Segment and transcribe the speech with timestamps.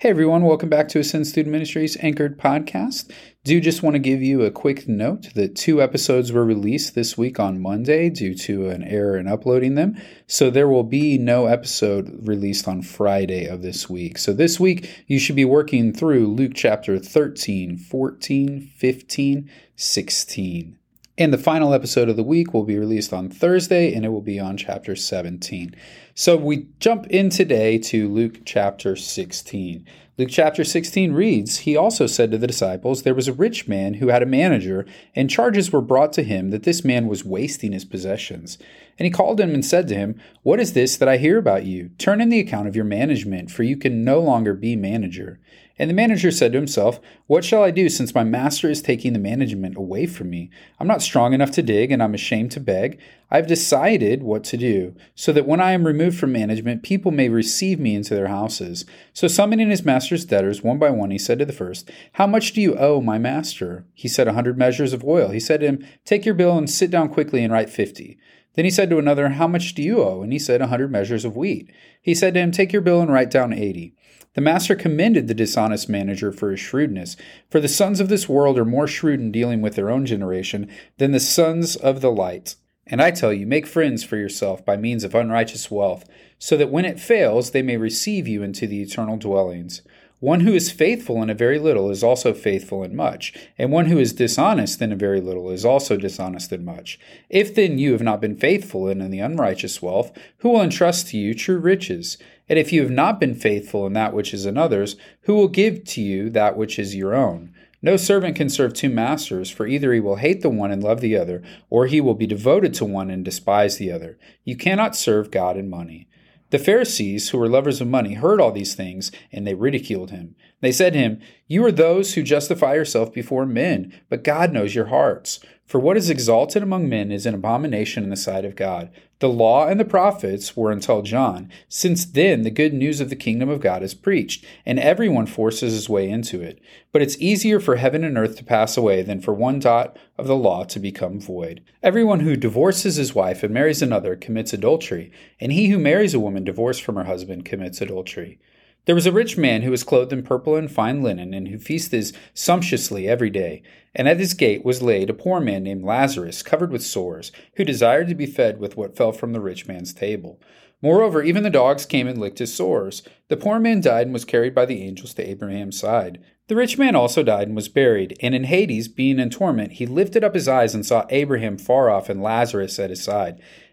[0.00, 3.10] Hey everyone, welcome back to Ascend Student Ministries Anchored Podcast.
[3.42, 7.18] Do just want to give you a quick note that two episodes were released this
[7.18, 10.00] week on Monday due to an error in uploading them.
[10.28, 14.18] So there will be no episode released on Friday of this week.
[14.18, 20.77] So this week you should be working through Luke chapter 13, 14, 15, 16.
[21.18, 24.20] And the final episode of the week will be released on Thursday, and it will
[24.20, 25.74] be on chapter 17.
[26.14, 29.84] So we jump in today to Luke chapter 16.
[30.18, 33.94] Luke chapter 16 reads He also said to the disciples, There was a rich man
[33.94, 37.70] who had a manager, and charges were brought to him that this man was wasting
[37.70, 38.58] his possessions.
[38.98, 41.66] And he called him and said to him, What is this that I hear about
[41.66, 41.90] you?
[41.98, 45.38] Turn in the account of your management, for you can no longer be manager.
[45.78, 49.12] And the manager said to himself, What shall I do since my master is taking
[49.12, 50.50] the management away from me?
[50.80, 52.98] I'm not strong enough to dig, and I'm ashamed to beg.
[53.30, 57.28] I've decided what to do, so that when I am removed from management, people may
[57.28, 58.84] receive me into their houses.
[59.12, 62.52] So summoning his master's debtors one by one, he said to the first, How much
[62.52, 63.84] do you owe my master?
[63.92, 65.28] He said, A hundred measures of oil.
[65.28, 68.18] He said to him, Take your bill and sit down quickly and write fifty.
[68.54, 70.22] Then he said to another, How much do you owe?
[70.22, 71.70] And he said, A hundred measures of wheat.
[72.00, 73.94] He said to him, Take your bill and write down eighty.
[74.32, 77.18] The master commended the dishonest manager for his shrewdness,
[77.50, 80.70] for the sons of this world are more shrewd in dealing with their own generation
[80.96, 82.54] than the sons of the light.
[82.90, 86.70] And I tell you, make friends for yourself by means of unrighteous wealth, so that
[86.70, 89.82] when it fails, they may receive you into the eternal dwellings.
[90.20, 93.86] One who is faithful in a very little is also faithful in much, and one
[93.86, 96.98] who is dishonest in a very little is also dishonest in much.
[97.28, 101.18] If then you have not been faithful in the unrighteous wealth, who will entrust to
[101.18, 102.18] you true riches?
[102.48, 105.84] And if you have not been faithful in that which is another's, who will give
[105.84, 107.54] to you that which is your own?
[107.80, 111.00] No servant can serve two masters, for either he will hate the one and love
[111.00, 114.18] the other, or he will be devoted to one and despise the other.
[114.44, 116.08] You cannot serve God and money.
[116.50, 120.34] The Pharisees, who were lovers of money, heard all these things, and they ridiculed him.
[120.60, 124.74] They said to him, You are those who justify yourself before men, but God knows
[124.74, 125.40] your hearts.
[125.66, 128.90] For what is exalted among men is an abomination in the sight of God.
[129.20, 131.50] The law and the prophets were until John.
[131.68, 135.74] Since then, the good news of the kingdom of God is preached, and everyone forces
[135.74, 136.58] his way into it.
[136.90, 140.26] But it's easier for heaven and earth to pass away than for one dot of
[140.26, 141.62] the law to become void.
[141.82, 146.20] Everyone who divorces his wife and marries another commits adultery, and he who marries a
[146.20, 148.38] woman divorced from her husband commits adultery.
[148.88, 151.58] There was a rich man who was clothed in purple and fine linen, and who
[151.58, 153.62] feasted sumptuously every day.
[153.94, 157.64] And at his gate was laid a poor man named Lazarus, covered with sores, who
[157.64, 160.40] desired to be fed with what fell from the rich man's table.
[160.80, 163.02] Moreover, even the dogs came and licked his sores.
[163.28, 166.24] The poor man died and was carried by the angels to Abraham's side.
[166.46, 169.84] The rich man also died and was buried, and in Hades, being in torment, he
[169.84, 173.38] lifted up his eyes and saw Abraham far off and Lazarus at his side.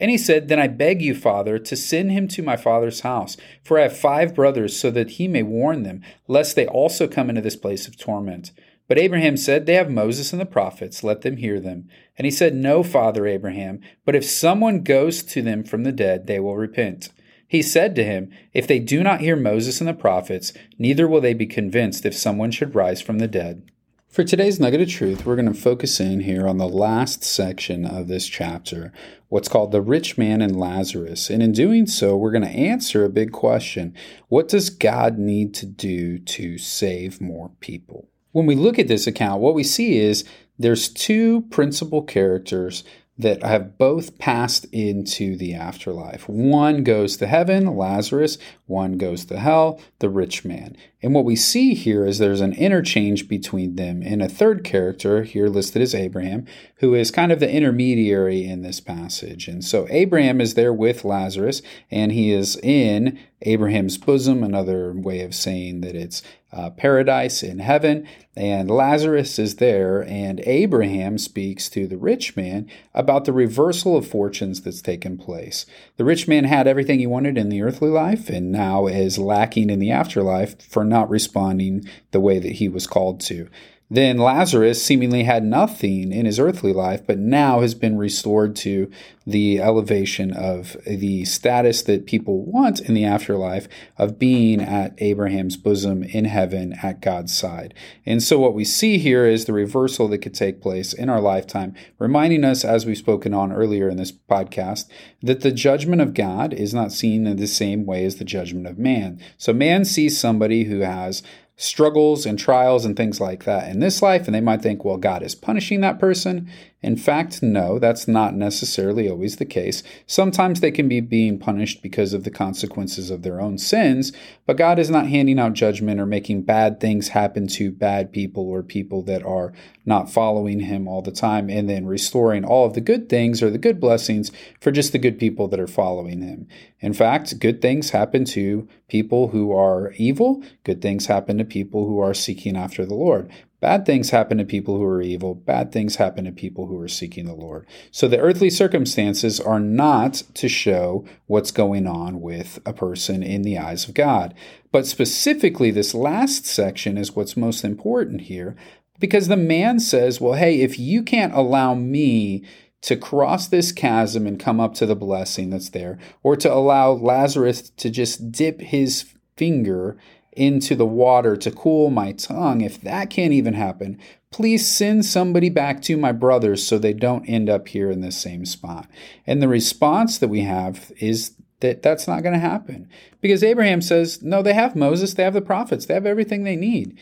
[0.00, 3.36] And he said, Then I beg you, Father, to send him to my father's house,
[3.62, 7.28] for I have five brothers, so that he may warn them, lest they also come
[7.28, 8.52] into this place of torment.
[8.86, 11.88] But Abraham said, They have Moses and the prophets, let them hear them.
[12.16, 16.26] And he said, No, Father Abraham, but if someone goes to them from the dead,
[16.26, 17.10] they will repent.
[17.46, 21.20] He said to him, If they do not hear Moses and the prophets, neither will
[21.20, 23.62] they be convinced if someone should rise from the dead.
[24.08, 27.84] For today's nugget of truth, we're going to focus in here on the last section
[27.84, 28.90] of this chapter,
[29.28, 31.28] what's called the rich man and Lazarus.
[31.28, 33.94] And in doing so, we're going to answer a big question
[34.28, 38.08] What does God need to do to save more people?
[38.32, 40.24] When we look at this account, what we see is
[40.58, 42.84] there's two principal characters
[43.18, 46.28] that have both passed into the afterlife.
[46.28, 50.76] One goes to heaven, Lazarus, one goes to hell, the rich man.
[51.02, 54.02] And what we see here is there's an interchange between them.
[54.02, 58.62] And a third character, here listed as Abraham, who is kind of the intermediary in
[58.62, 59.48] this passage.
[59.48, 61.60] And so Abraham is there with Lazarus,
[61.90, 67.58] and he is in Abraham's bosom, another way of saying that it's uh, paradise in
[67.58, 73.96] heaven, and Lazarus is there, and Abraham speaks to the rich man about the reversal
[73.96, 75.66] of fortunes that's taken place.
[75.98, 79.70] The rich man had everything he wanted in the earthly life, and now is lacking
[79.70, 83.48] in the afterlife for not responding the way that he was called to.
[83.90, 88.90] Then Lazarus seemingly had nothing in his earthly life, but now has been restored to
[89.26, 95.56] the elevation of the status that people want in the afterlife of being at Abraham's
[95.56, 97.72] bosom in heaven at God's side.
[98.04, 101.20] And so, what we see here is the reversal that could take place in our
[101.20, 104.86] lifetime, reminding us, as we've spoken on earlier in this podcast,
[105.22, 108.66] that the judgment of God is not seen in the same way as the judgment
[108.66, 109.18] of man.
[109.38, 111.22] So, man sees somebody who has
[111.58, 114.96] struggles and trials and things like that in this life, and they might think, well,
[114.96, 116.48] God is punishing that person.
[116.80, 119.82] In fact, no, that's not necessarily always the case.
[120.06, 124.12] Sometimes they can be being punished because of the consequences of their own sins,
[124.46, 128.48] but God is not handing out judgment or making bad things happen to bad people
[128.48, 129.52] or people that are
[129.84, 133.50] not following Him all the time and then restoring all of the good things or
[133.50, 134.30] the good blessings
[134.60, 136.46] for just the good people that are following Him.
[136.78, 141.86] In fact, good things happen to people who are evil, good things happen to people
[141.86, 143.28] who are seeking after the Lord.
[143.60, 145.34] Bad things happen to people who are evil.
[145.34, 147.66] Bad things happen to people who are seeking the Lord.
[147.90, 153.42] So the earthly circumstances are not to show what's going on with a person in
[153.42, 154.34] the eyes of God.
[154.70, 158.54] But specifically, this last section is what's most important here
[159.00, 162.44] because the man says, well, hey, if you can't allow me
[162.80, 166.92] to cross this chasm and come up to the blessing that's there, or to allow
[166.92, 169.96] Lazarus to just dip his finger
[170.38, 173.98] into the water to cool my tongue, if that can't even happen,
[174.30, 178.12] please send somebody back to my brothers so they don't end up here in the
[178.12, 178.88] same spot.
[179.26, 182.88] And the response that we have is that that's not going to happen.
[183.20, 186.56] Because Abraham says, no, they have Moses, they have the prophets, they have everything they
[186.56, 186.98] need.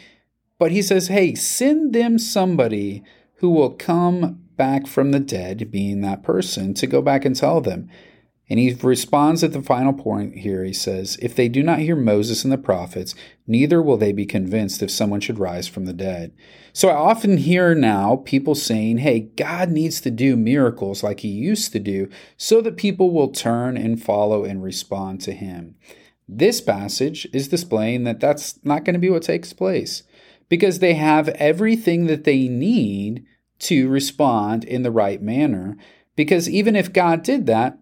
[0.59, 3.03] But he says, hey, send them somebody
[3.37, 7.61] who will come back from the dead, being that person, to go back and tell
[7.61, 7.91] them.
[8.49, 10.63] And he responds at the final point here.
[10.63, 13.15] He says, If they do not hear Moses and the prophets,
[13.47, 16.33] neither will they be convinced if someone should rise from the dead.
[16.73, 21.29] So I often hear now people saying, Hey, God needs to do miracles like he
[21.29, 25.75] used to do so that people will turn and follow and respond to him.
[26.29, 30.05] This passage is displaying that that's not going to be what takes place
[30.49, 33.25] because they have everything that they need
[33.59, 35.77] to respond in the right manner.
[36.15, 37.79] Because even if God did that,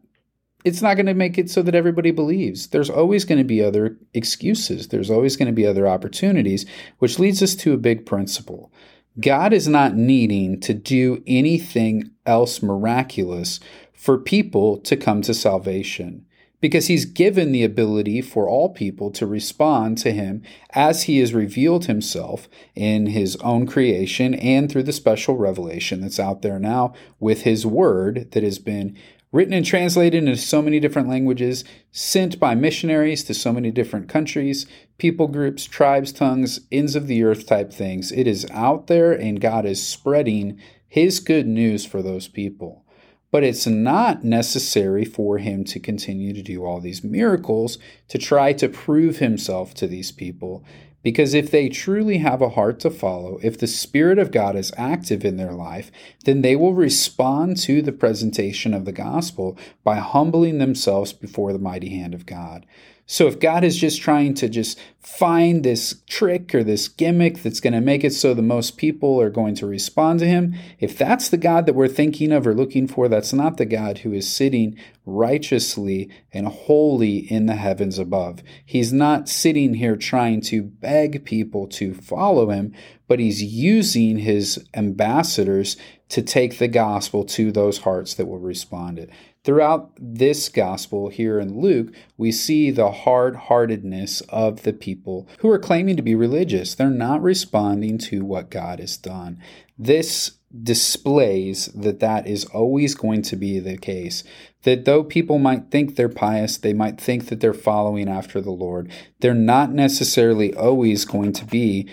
[0.64, 2.68] it's not going to make it so that everybody believes.
[2.68, 4.88] There's always going to be other excuses.
[4.88, 6.64] There's always going to be other opportunities,
[6.98, 8.72] which leads us to a big principle.
[9.20, 13.60] God is not needing to do anything else miraculous
[13.92, 16.26] for people to come to salvation
[16.60, 21.34] because he's given the ability for all people to respond to him as he has
[21.34, 26.94] revealed himself in his own creation and through the special revelation that's out there now
[27.20, 28.96] with his word that has been
[29.34, 34.08] written and translated into so many different languages, sent by missionaries to so many different
[34.08, 34.64] countries,
[34.96, 38.12] people groups, tribes, tongues, ends of the earth type things.
[38.12, 42.84] It is out there, and God is spreading His good news for those people.
[43.32, 47.76] But it's not necessary for Him to continue to do all these miracles
[48.10, 50.64] to try to prove Himself to these people
[51.04, 54.72] because if they truly have a heart to follow, if the Spirit of God is
[54.76, 55.92] active in their life,
[56.24, 61.58] then they will respond to the presentation of the gospel by humbling themselves before the
[61.58, 62.66] mighty hand of God.
[63.06, 67.60] So if God is just trying to just find this trick or this gimmick that's
[67.60, 70.96] going to make it so the most people are going to respond to him, if
[70.96, 74.12] that's the God that we're thinking of or looking for, that's not the God who
[74.14, 78.42] is sitting righteously and holy in the heavens above.
[78.64, 82.72] He's not sitting here trying to beg people to follow him,
[83.06, 85.76] but he's using his ambassadors
[86.08, 89.10] to take the gospel to those hearts that will respond it.
[89.44, 95.50] Throughout this gospel here in Luke, we see the hard heartedness of the people who
[95.50, 96.74] are claiming to be religious.
[96.74, 99.38] They're not responding to what God has done.
[99.78, 104.24] This displays that that is always going to be the case.
[104.62, 108.50] That though people might think they're pious, they might think that they're following after the
[108.50, 111.88] Lord, they're not necessarily always going to be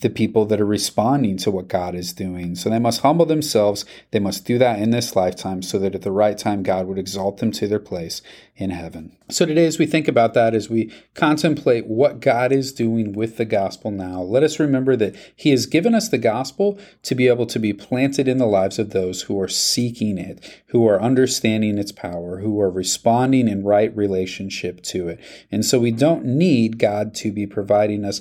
[0.00, 2.54] the people that are responding to what God is doing.
[2.54, 3.84] So they must humble themselves.
[4.10, 6.98] They must do that in this lifetime so that at the right time God would
[6.98, 8.22] exalt them to their place
[8.56, 9.16] in heaven.
[9.30, 13.36] So today, as we think about that, as we contemplate what God is doing with
[13.36, 17.26] the gospel now, let us remember that He has given us the gospel to be
[17.26, 21.00] able to be planted in the lives of those who are seeking it, who are
[21.00, 25.20] understanding its power, who are responding in right relationship to it.
[25.50, 28.20] And so we don't need God to be providing us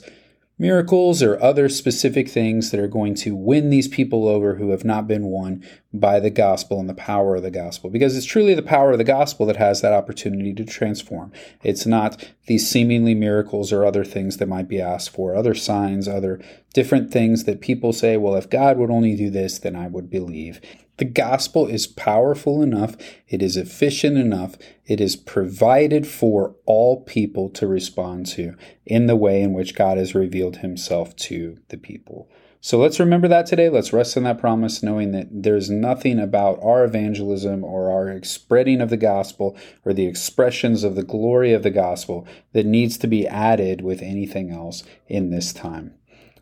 [0.60, 4.84] miracles or other specific things that are going to win these people over who have
[4.84, 5.66] not been won.
[5.92, 9.00] By the gospel and the power of the gospel because it's truly the power of
[9.00, 11.32] the gospel that has that opportunity to transform.
[11.64, 16.08] It's not these seemingly miracles or other things that might be asked for, other signs,
[16.08, 16.40] other
[16.74, 20.12] different things that people say, well, if God would only do this, then I would
[20.12, 20.62] believe.
[20.98, 22.96] The gospel is powerful enough,
[23.28, 28.56] it is efficient enough, it is provided for all people to respond to
[28.86, 32.30] in the way in which God has revealed himself to the people.
[32.62, 33.70] So let's remember that today.
[33.70, 38.82] Let's rest in that promise, knowing that there's nothing about our evangelism or our spreading
[38.82, 43.08] of the gospel or the expressions of the glory of the gospel that needs to
[43.08, 45.94] be added with anything else in this time.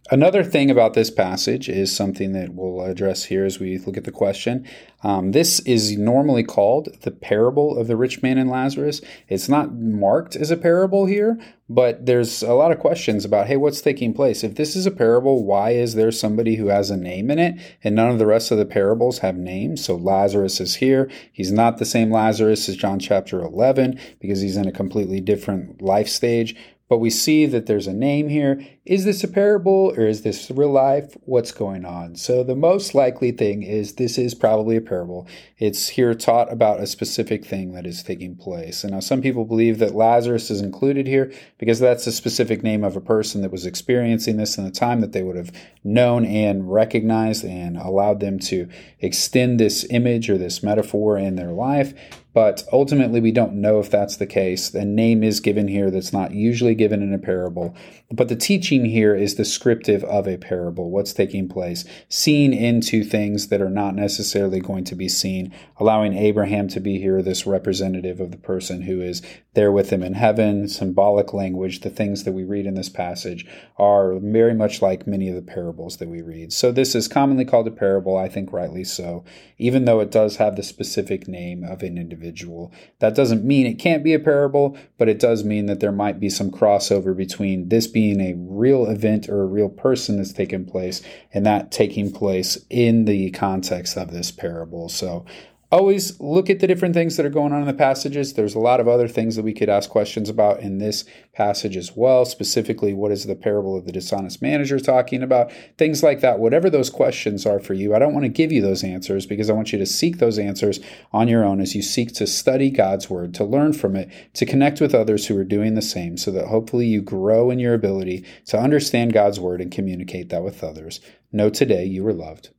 [0.10, 4.06] Another thing about this passage is something that we'll address here as we look at
[4.06, 4.66] the question.
[5.04, 9.02] Um, this is normally called the parable of the rich man and Lazarus.
[9.28, 11.38] It's not marked as a parable here,
[11.68, 14.46] but there's a lot of questions about hey, what's taking place?
[14.46, 17.60] If this is a parable, why is there somebody who has a name in it
[17.84, 19.84] and none of the rest of the parables have names?
[19.84, 21.12] So Lazarus is here.
[21.34, 25.82] He's not the same Lazarus as John chapter 11 because he's in a completely different
[25.82, 26.56] life stage
[26.89, 28.65] but we see that there's a name here.
[28.86, 31.17] Is this a parable or is this real life?
[31.25, 32.15] What's going on?
[32.15, 35.27] So, the most likely thing is this is probably a parable.
[35.58, 38.84] It's here taught about a specific thing that is taking place.
[38.84, 42.86] And now, some people believe that Lazarus is included here because that's a specific name
[42.86, 45.51] of a person that was experiencing this in the time that they would have
[45.84, 51.51] known and recognized and allowed them to extend this image or this metaphor in their
[51.51, 51.94] life
[52.38, 54.72] but ultimately we don't know if that's the case.
[54.75, 57.75] A name is given here that's not usually given in a parable.
[58.12, 63.48] But the teaching here is descriptive of a parable, what's taking place, seen into things
[63.48, 68.20] that are not necessarily going to be seen, allowing Abraham to be here, this representative
[68.22, 69.24] of the person who is
[69.56, 73.48] there with him in heaven, symbolic language, the things that we read in this passage
[73.79, 76.53] are very much like many of the parables that we read.
[76.53, 79.25] So this is commonly called a parable, I think rightly so,
[79.58, 82.72] even though it does have the specific name of an individual individual.
[83.00, 86.19] That doesn't mean it can't be a parable, but it does mean that there might
[86.19, 90.65] be some crossover between this being a real event or a real person that's taken
[90.65, 91.01] place
[91.34, 94.89] and that taking place in the context of this parable.
[94.89, 95.25] So
[95.72, 98.34] always look at the different things that are going on in the passages.
[98.34, 101.76] There's a lot of other things that we could ask questions about in this passage
[101.76, 102.26] as well.
[102.26, 105.52] Specifically, what is the parable of the dishonest manager talking about?
[105.78, 106.40] Things like that.
[106.40, 109.50] Whatever those questions are for you, I don't want to give you those answers because
[109.50, 110.80] I want you to seek those answers
[111.12, 114.46] on your own as you seek to study God's word, to learn from it, to
[114.46, 117.74] connect with others who are doing the same, so that hopefully you grow in your
[117.74, 121.02] ability to understand God's word and communicate that with others.
[121.32, 122.50] Know today you are loved.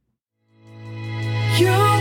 [1.56, 1.97] You